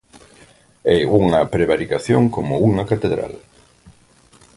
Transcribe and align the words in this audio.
É 0.95 0.97
unha 1.21 1.41
prevaricación 1.53 2.23
como 2.35 2.53
unha 2.69 2.87
catedral. 2.91 3.33